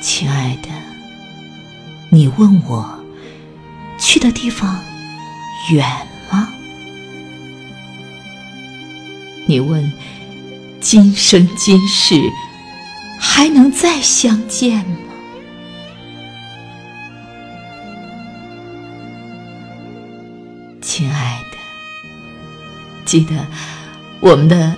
[0.00, 0.68] 亲爱的，
[2.10, 3.04] 你问我
[3.98, 4.78] 去的地方
[5.70, 5.84] 远
[6.30, 6.48] 吗？
[9.46, 9.92] 你问
[10.80, 12.14] 今生今世
[13.18, 14.96] 还能再相见吗？
[20.80, 21.58] 亲爱的，
[23.04, 23.46] 记得
[24.20, 24.76] 我们的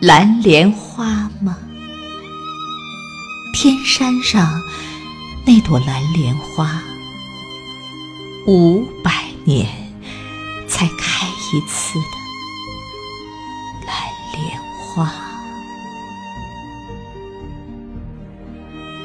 [0.00, 1.58] 蓝莲花吗？
[3.64, 4.62] 天山上
[5.46, 6.82] 那朵蓝莲花，
[8.46, 9.66] 五百年
[10.68, 13.96] 才开一次的蓝
[14.34, 15.10] 莲花。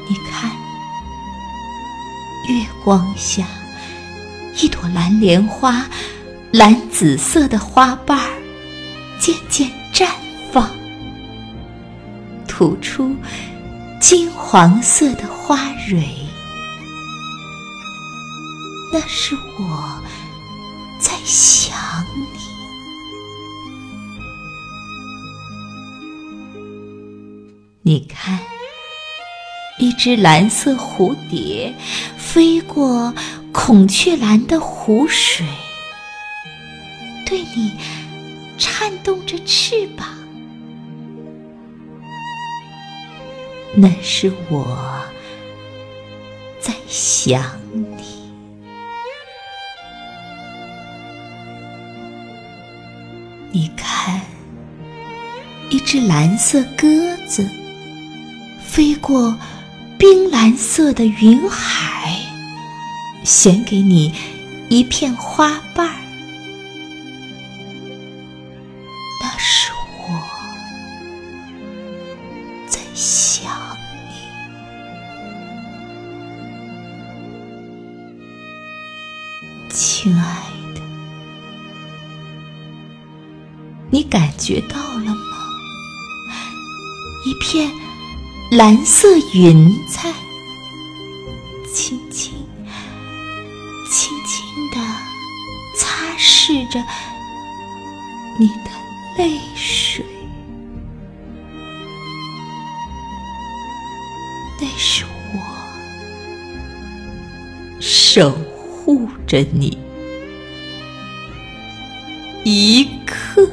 [0.10, 0.52] 你看，
[2.50, 3.48] 月光下，
[4.62, 5.86] 一朵蓝莲花，
[6.52, 8.42] 蓝紫色的花瓣儿
[9.22, 10.10] 渐渐绽
[10.52, 10.70] 放，
[12.46, 13.16] 吐出。
[14.00, 16.08] 金黄色的花蕊，
[18.94, 20.02] 那是我
[21.00, 21.78] 在想
[22.16, 22.40] 你。
[27.82, 28.40] 你看，
[29.80, 31.76] 一只蓝色蝴蝶
[32.18, 33.14] 飞过
[33.52, 35.46] 孔雀蓝的湖水，
[37.26, 37.78] 对你
[38.58, 40.19] 颤动着翅膀。
[43.82, 44.78] 那是我
[46.60, 47.42] 在想
[47.72, 48.04] 你。
[53.52, 54.20] 你看，
[55.70, 57.50] 一只蓝色鸽子
[58.62, 59.34] 飞过
[59.98, 62.20] 冰蓝色的云海，
[63.24, 64.14] 衔给你
[64.68, 65.96] 一片花瓣儿。
[79.70, 80.44] 亲爱
[80.74, 80.82] 的，
[83.92, 85.16] 你感觉到了吗？
[87.26, 87.72] 一片
[88.52, 90.12] 蓝色云彩，
[91.74, 92.34] 轻轻、
[93.92, 94.78] 轻轻地
[95.78, 96.84] 擦拭着
[98.40, 98.72] 你的
[99.18, 100.04] 泪水。
[104.62, 105.40] 那是我
[107.80, 108.36] 守
[108.90, 109.78] 护着你。
[112.44, 113.48] 一刻